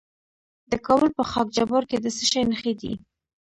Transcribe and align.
د 0.71 0.73
کابل 0.87 1.09
په 1.17 1.23
خاک 1.31 1.47
جبار 1.57 1.83
کې 1.89 1.97
د 1.99 2.07
څه 2.17 2.23
شي 2.31 2.41
نښې 2.49 2.73
دي؟ 2.81 2.91